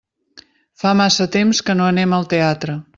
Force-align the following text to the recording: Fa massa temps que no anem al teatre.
Fa 0.83 0.93
massa 1.03 1.29
temps 1.37 1.63
que 1.69 1.79
no 1.79 1.89
anem 1.95 2.21
al 2.21 2.31
teatre. 2.35 2.85